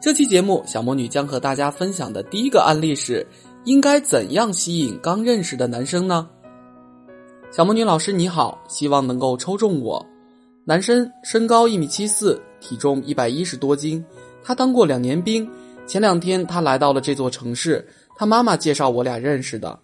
[0.00, 3.26] 这期节目，小魔女将和大家分享的第一个案例是：
[3.64, 6.28] 应该怎样吸引刚认识的男生呢？
[7.50, 10.04] 小魔女老师你好，希望能够抽中我。
[10.64, 14.04] 男生身高一米七四，体重一百一十多斤。
[14.44, 15.48] 他当过两年兵。
[15.84, 19.76] 前两天他来到了这座城市，他妈妈介绍我俩认识的。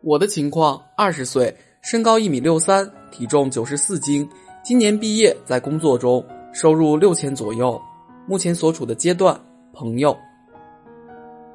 [0.00, 4.26] 我的情况：二十岁，身高一米六三，体重九十四斤。
[4.64, 6.24] 今年毕业，在工作中。
[6.52, 7.78] 收入六千左右，
[8.26, 9.40] 目前所处的阶段，
[9.72, 10.16] 朋友。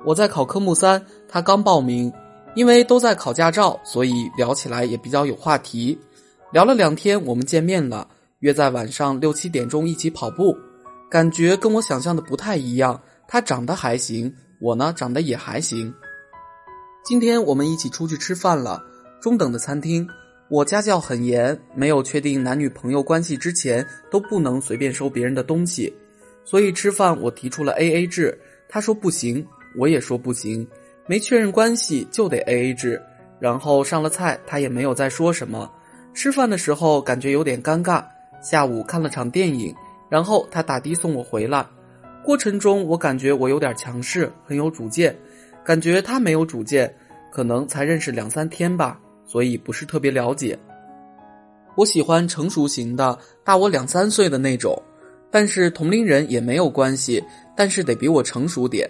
[0.06, 2.12] 我在考科目三，他刚报名，
[2.56, 6.00] 因为都在考驾照，所以聊起来也比较有话题。
[6.52, 8.08] 聊了两天，我们见面了，
[8.40, 10.58] 约在晚上六七点钟一起跑步。
[11.10, 15.94] 感觉跟我想象的不太一样，他长得还行，我呢长得也还行。
[17.04, 18.82] 今天我们一起出去吃饭了，
[19.22, 20.08] 中等的餐厅。
[20.50, 25.94] 我家教很严，没有确定男女朋友关系之前都不能随便收别人的东西，
[26.52, 30.68] 所以吃饭我提出了 A A 制，他说不行，我也说不行，
[31.07, 33.02] 没确认关系就得 A A 制。
[33.40, 35.72] 然后上了菜，他也没有再说什么。
[36.13, 38.04] 吃饭的时候感觉有点尴尬。
[38.41, 39.74] 下午看了场电影，
[40.10, 41.66] 然后他打的送我回来，
[42.22, 45.18] 过程中我感觉我有点强势，很有主见，
[45.63, 46.94] 感觉他没有主见，
[47.32, 48.99] 可能才认识两三天吧。
[49.26, 50.60] 所以不是特别了解。
[51.77, 54.77] 我喜欢成熟型的，大我两三岁的那种，
[55.32, 57.24] 但是同龄人也没有关系，
[57.55, 58.87] 但是得比我成熟点。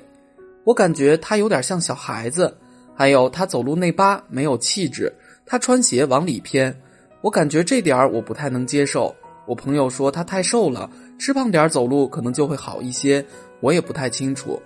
[0.63, 2.57] 我感觉他有点像小孩子，
[2.95, 5.13] 还有他走路内八，没有气质。
[5.45, 6.75] 他穿鞋往里偏，
[7.21, 9.15] 我感觉这点儿我不太能接受。
[9.45, 10.89] 我朋友说他太瘦了，
[11.19, 13.25] 吃胖点走路可能就会好一些，
[13.59, 14.61] 我也不太清楚。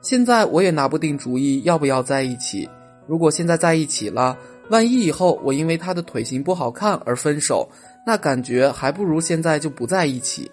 [0.00, 2.68] 现在我也拿不定主意要不要在一起。
[3.06, 4.36] 如果现在在一起了。
[4.70, 7.68] 万一以后我因为他的腿型不好看而分手，
[8.06, 10.50] 那感觉还不如现在就不在一起，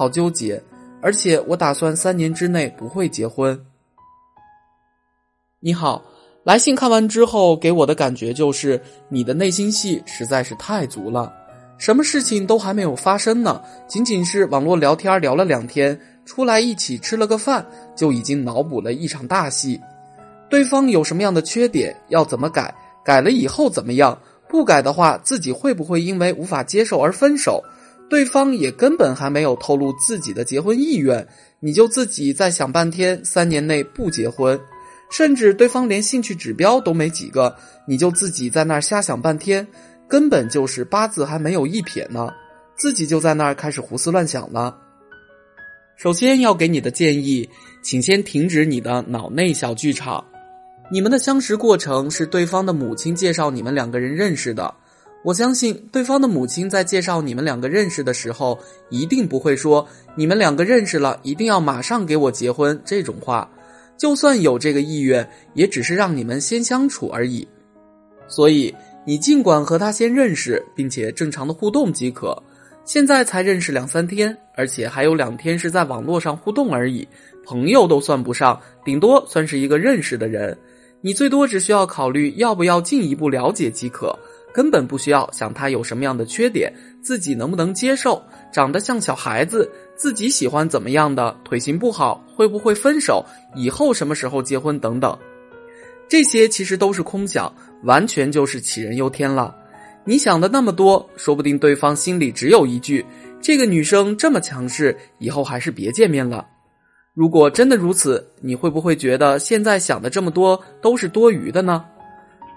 [0.00, 0.62] 好纠结。
[1.02, 3.58] 而且我打算三年之内不会结婚。
[5.60, 6.02] 你好，
[6.42, 11.30] 来信看完之后给我的感觉就是你的内心戏实在是太足了，
[11.76, 19.78] 什么事情都还没有发生呢，仅仅是网络聊天聊了两天，出来一起吃了个饭，就已经脑补了一场大戏。
[20.48, 22.74] 对方有什么样的缺点，要怎么改？
[23.04, 24.18] 改了以后怎么样？
[24.48, 27.62] 不改的话，自己会不会因为无法接受而分手？
[28.10, 31.26] 对方也根本还没有透露自己的结婚意愿，
[31.60, 34.60] 你就自己再想半天，三年内不结婚，
[35.12, 37.56] 甚至对方连兴趣指标都没几个，
[37.86, 39.64] 你就自己在那儿瞎想半天，
[40.08, 42.28] 根本就是八字还没有一撇呢，
[42.76, 44.76] 自己就在那儿开始胡思乱想了。
[45.96, 47.48] 首先要给你的建议，
[47.80, 50.24] 请先停止你的脑内小剧场。
[50.90, 54.74] 你们的相识过程是对方的母亲介绍你们两个人认识的，
[55.22, 58.58] 我相信对方的母亲在介绍你们两个认识的时候，
[58.88, 63.50] 一定不会说你们两个认识了一定要马上给我结婚这种话，
[63.98, 67.46] 就算有这个意愿，也只是让你们先相处而已。
[68.28, 68.74] 所以
[69.06, 72.42] 你尽管和他先认识，并且正常的互动即可。
[72.86, 77.06] 现在才认识两三天，而且还有两天是在网络上互动而已，
[77.44, 80.56] 朋友都算不上，顶多算是一个认识的人。
[81.02, 84.18] 你最多只需要考虑要不要进一步了解即可，
[84.52, 86.72] 根本不需要想他有什么样的缺点，
[87.02, 88.22] 自己能不能接受，
[88.52, 93.24] 长得像小孩子，自己喜欢怎么样的，腿型不好，会不会分手，
[93.54, 95.16] 以后什么时候结婚等等，
[96.08, 97.52] 这些其实都是空想，
[97.84, 99.54] 完全就是杞人忧天了。
[100.04, 103.04] 你想的那么多，说不定对方心里只有一句：
[103.40, 106.46] 这个女生这么强势，以后还是别见面了。
[107.12, 111.84] 如果真的如此，你会不会觉得现在想的这么多都是多余的呢？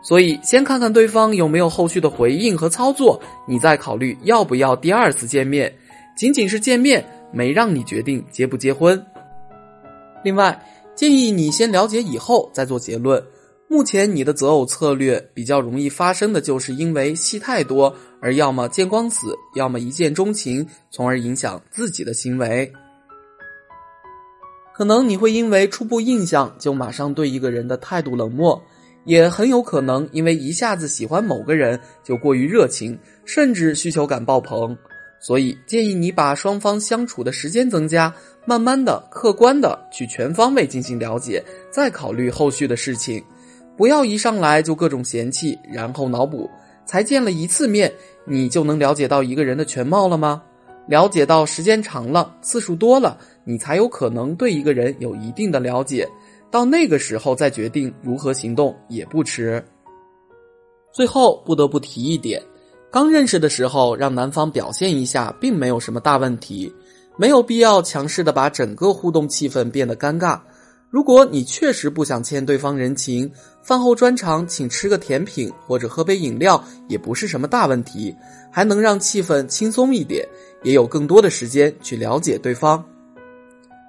[0.04, 5.74] 所以先看看对方有没有后续的回应和操作，你再考虑要不要第二次见面。
[6.16, 9.04] 仅仅是见面，没让你决定结不结婚。
[10.24, 10.64] 另外，
[10.94, 13.24] 建议你先了解以后再做结论。
[13.70, 22.72] 目前你的择偶策略比较容易发生的就是因为戏太多，而要么见光死，要么一见钟情，从而影响自己的行为。
[24.76, 28.62] 可能你会因为初步印象就马上对一个人的态度冷漠，
[29.06, 34.78] 也很有可能因为一下子喜欢某个人就过于热情，甚至需求感爆棚。
[35.20, 38.14] 所以建议你把双方相处的时间增加，
[38.46, 41.42] 慢慢的、客观的去全方位进行了解，
[41.72, 43.24] 再考虑后续的事情。
[43.78, 46.50] 不要一上来就各种嫌弃，然后脑补。
[46.86, 47.90] 才见了一次面，
[48.26, 50.44] 你就能了解到一个人的全貌了吗？
[50.88, 56.06] 了解到时间长了，次数多了，你才有可能对一个人有一定的了解。
[56.54, 59.62] 到那个时候再决定如何行动也不迟。
[60.92, 62.40] 最后不得不提一点，
[62.92, 66.72] 刚认识的时候让男方表现一下，并没有什么大问题，
[67.18, 70.40] 没有必要强势的把整个互动气氛变得尴尬。
[70.92, 73.32] 如果你确实不想欠对方人情，
[73.64, 78.16] 饭后专场请吃个甜品或者喝杯饮料也不是什么大问题，
[78.52, 80.24] 还能让气氛轻松一点，
[80.62, 82.86] 也有更多的时间去了解对方。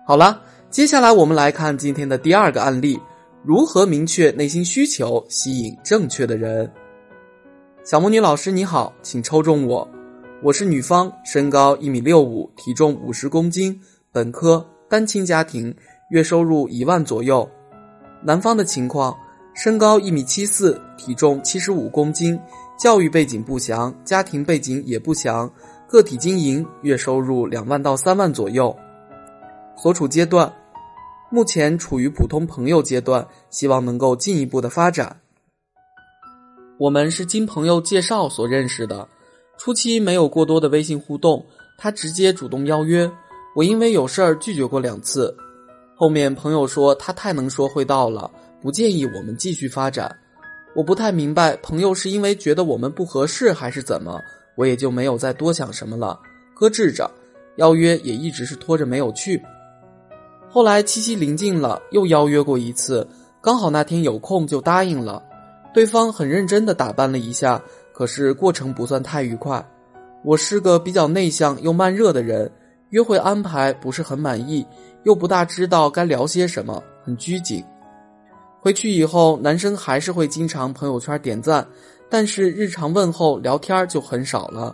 [0.06, 0.40] 好了，
[0.74, 2.98] 接下来我们来看今天的第二个案例：
[3.44, 6.68] 如何明确内心需求，吸引正确的人。
[7.84, 9.88] 小魔女老师你好，请抽中我，
[10.42, 13.80] 我是女方，身高一米六五，体重五十公斤，
[14.10, 15.72] 本科，单亲家庭。
[16.10, 17.48] 月收入一万左右，
[18.20, 19.16] 男方的情况：
[19.54, 22.36] 身高一米七四，体重七十五公斤，
[22.76, 25.48] 教育背景不详，家庭背景也不详，
[25.86, 28.76] 个体经营，月收入两万到三万左右。
[29.76, 30.52] 所处阶段：
[31.34, 35.20] 目前处于普通朋友阶段，希望能够进一步的发展。
[36.78, 39.08] 我们是经朋友介绍所认识的，
[39.58, 41.44] 初期没有过多的微信互动，
[41.76, 43.10] 他直接主动邀约，
[43.56, 45.36] 我因为有事儿拒绝过两次。
[45.96, 48.30] 后面朋友说他太能说会道了，
[48.62, 50.16] 不建议我们继续发展。
[50.76, 54.20] 我不太明白，朋友是因为觉得我们不合适还是怎么？
[54.54, 56.16] 我也就没有再多想什么了，
[56.54, 57.10] 搁置着。
[57.56, 59.42] 邀约也一直是拖着没有去。
[60.54, 63.04] 后来七夕临近了，又邀约过一次，
[63.42, 65.20] 刚好那天有空就答应了。
[65.74, 67.60] 对方很认真的打扮了一下，
[67.92, 69.68] 可是过程不算太愉快。
[70.22, 72.48] 我是个比较内向又慢热的人，
[72.90, 74.64] 约会安排不是很满意。
[75.02, 77.60] 又不大知道该聊些什么，很拘谨。
[78.60, 81.66] 回去以后，男生还是会经常朋友圈点赞，
[82.08, 84.72] 但是日常问候聊天就很少了。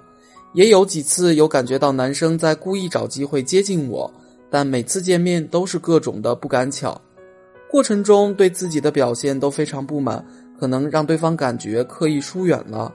[0.52, 4.12] 也有几次有感觉到男生在故意找机会接近我，
[4.50, 7.00] 但每次见面都是各种的不赶巧。
[7.70, 10.24] 过程中对自己的表现都非常不满，
[10.58, 12.92] 可能让对方感觉刻意疏远了。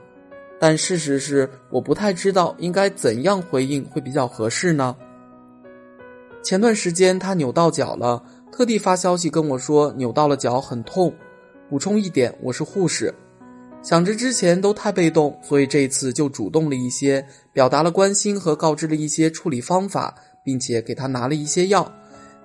[0.60, 4.94] 但事实是，我不太知道应该怎样回应会比较合适呢？
[6.42, 11.12] 前段时间他扭到脚了，特地发消息跟我说扭到了脚很痛。
[11.68, 13.12] 补充一点，我是护士，
[13.82, 20.14] 想着之前都太被动，所以这次就主动了一些，表达了关心和告知了一些处理方法，
[20.46, 21.92] 并且给他拿了一些药。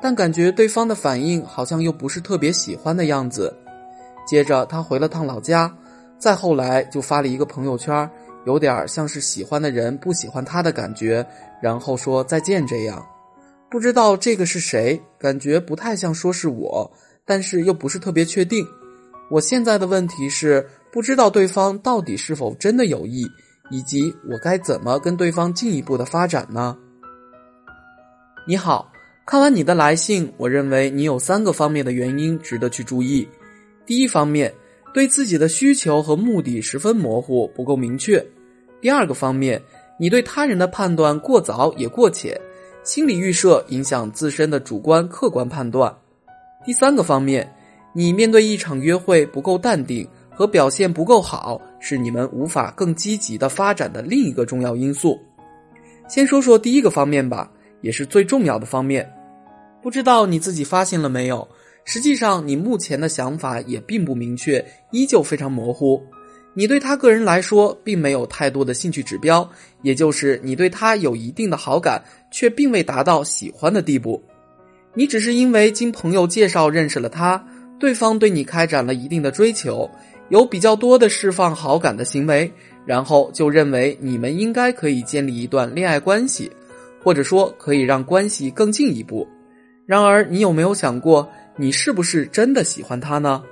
[0.02, 3.56] 但感觉对方的反应好像又不是特别喜欢的样子。
[4.28, 5.72] 接着他回了趟老家，
[6.18, 8.10] 再后来就发了一个朋友圈，
[8.48, 11.24] 有点像是喜欢的人不喜欢他的感觉，
[11.62, 13.06] 然后说再见这样。
[13.70, 16.92] 不知道这个是谁，感觉不太像说是我，
[17.24, 18.66] 但是又不是特别确定。
[19.30, 23.24] 我现在的问题是，不知道对方到底是否真的有意，
[23.70, 26.76] 以及我该怎么跟对方进一步的发展呢？
[28.48, 28.92] 你好，
[29.24, 33.28] 看完你的来信，我认为你有三个方面的原因值得去注意。
[33.86, 34.52] 第一方面，
[34.96, 38.20] 对自己的需求和目的十分模糊，不够明确；
[38.82, 39.62] 第二个方面，
[40.00, 42.36] 你对他人的判断过早也过浅。
[42.84, 45.96] 心理预设影响自身的主观客观判断。
[46.66, 47.48] 第三个方面，
[47.94, 55.20] 你面对一场约会不够淡定和表现不够好，是你们无法更积极的发展的另一个重要因素。
[56.08, 59.12] 先说说第一个方面吧，也是最重要的方面。
[59.82, 61.48] 不知道你自己发现了没有？
[61.84, 66.02] 实际上，你目前的想法也并不明确，依旧非常模糊。
[66.54, 69.50] 你对他个人来说并没有太多的兴趣指标，
[69.82, 74.22] 也就是你对他有一定的好感，却并未达到喜欢的地步。
[74.94, 77.44] 你只是因为经朋友介绍认识了他，
[77.80, 79.90] 对方对你开展了一定的追求，
[80.30, 82.52] 有比较多的释放好感的行为，
[82.86, 86.52] 然后就认为你们应该可以建立一段恋爱关系，
[87.04, 89.28] 或者说可以让关系更进一步。
[89.86, 91.28] 然而，你有没有想过，
[91.58, 93.44] 你是不是真的喜欢他呢？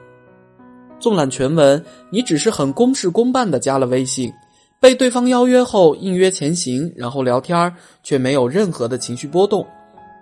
[1.00, 4.32] 纵览全文，你只是很公事公办的加了微信，
[4.80, 9.66] 被对方邀约后应约前行，然后聊天却没有任何的情绪波动。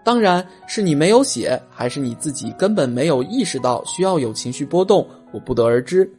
[0.03, 6.09] 当然是你没有写，还是你自己根本没有意识到需要有情绪波动，我不得而知。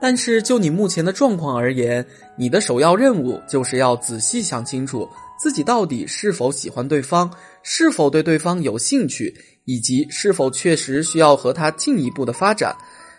[0.00, 2.04] 但是就你目前的状况而言，
[2.34, 5.06] 你的首要任务就是要仔细想清楚
[5.40, 7.30] 自己到底是否喜欢对方，
[7.62, 12.76] 是否对对方有兴趣，以及是否确实需要和他进一步的发展。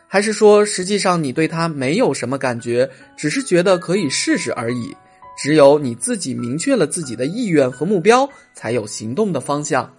[0.08, 2.88] 还是说，实际上你对他没有什么感觉，
[3.18, 4.96] 只是觉得可以试试而已。
[5.36, 9.92] 只有你自己明确了自己的意愿和目标，才有行动的方向。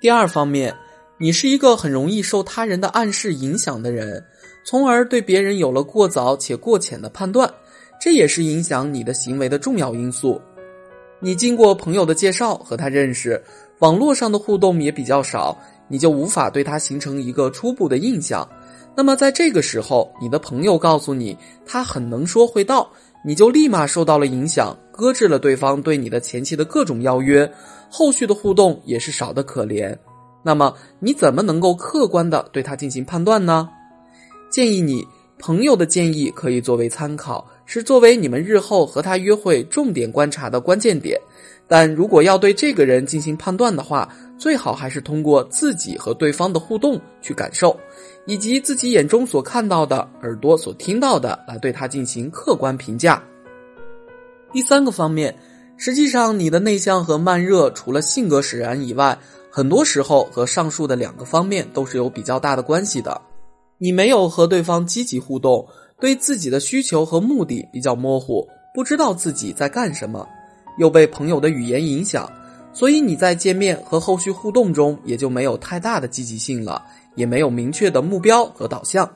[0.00, 0.74] 第二方面，
[1.18, 4.24] 你是一个很容易受他人的暗示影响的人，
[4.64, 7.52] 从而对别人有了过早且过浅的判断，
[8.00, 10.40] 这也是影响你的行为的重要因素。
[11.24, 13.42] 你经过朋友的介绍和他认识，
[13.78, 15.56] 网络上的互动也比较少，
[15.88, 18.46] 你就无法对他形成一个初步的印象。
[18.94, 22.86] 那么在这个时候，你的朋友告诉你他很能说会道，
[23.24, 27.50] 你就立马受到了影响，搁置了对方对你的前期的各种邀约，
[27.88, 29.96] 后续的互动也是少得可怜。
[30.42, 33.66] 那么你怎么能够客观的对他进行判断呢？
[34.50, 35.02] 建议你
[35.38, 37.46] 朋友的建议可以作为参考。
[37.66, 41.18] 是作为你们日后和他约会重点观察的关键点，
[41.66, 47.78] 但如果要对这个人进行判断的话，最好还是通过自己和对方的互动去感受，
[48.26, 53.22] 以及自己眼中所看到的、耳朵所听到的来对他进行客观评价。
[54.52, 55.34] 第三个方面，
[55.76, 59.18] 实际上你的内向和慢热除了性格使然以外，
[59.50, 63.20] 很多时候和上述的两个方面都是有比较大的关系的。
[63.78, 65.66] 你没有和对方积极互动。
[66.00, 70.28] 对自己的需求和目的比较模糊，不知道自己在干什么，
[70.78, 72.30] 又被朋友的语言影响，
[72.72, 76.84] 所以你在见面和后续互动中也就没有太大的积极性了，
[77.14, 79.08] 也没有明确的目标和导向。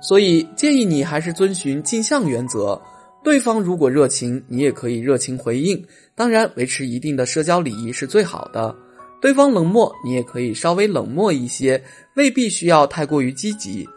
[0.00, 2.80] 所以建议你还是遵循镜像原则，
[3.24, 8.76] 对方如果热情，你也可以热情回应，当然维持一定的社交礼仪是最好的。
[9.20, 11.82] 对方冷漠，你也可以稍微冷漠一些，
[12.14, 13.88] 未必需要太过于积极。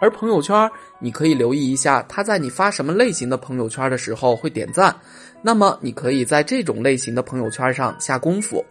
[0.00, 4.96] 而朋友圈，你可以留意一下他在你发什么类型的朋友圈的时候会点赞，
[5.42, 8.64] 那么你可以在这种类型的朋友圈上下功夫，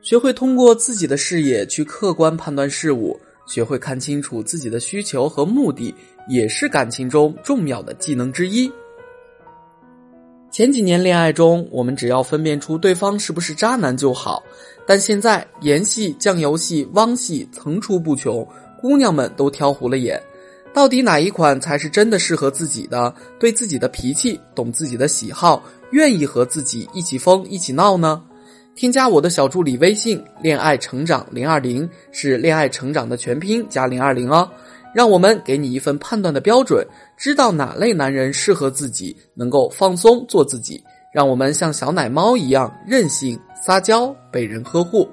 [0.00, 5.94] 学会通过自己的视野去客观判断事物，学会看清楚自己的需求和目的，
[6.26, 8.72] 也是感情中重要的技能之一。
[10.50, 14.42] 前几年恋爱中，我们只要分辨出对方是不是渣男就好，
[14.86, 18.46] 但现在盐系、酱油系、汪系层出不穷。
[18.84, 20.22] 姑娘们都挑糊了眼，
[20.74, 23.14] 到底哪一款才是真的适合自己的？
[23.40, 28.22] 对自己的脾气懂自己的喜好，愿意和自己一起疯一起闹呢？
[28.74, 34.46] 添加我的小助理微信“恋爱成长零二零”，是恋爱成长的全拼加零二零哦。
[34.94, 36.86] 让我们给你一份判断的标准，
[37.16, 40.84] 知道哪类男人适合自己，能够放松做自己。
[41.10, 45.08] 让我们像小奶猫一样任性撒娇，被人呵护。